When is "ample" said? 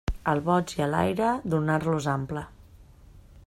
2.17-2.45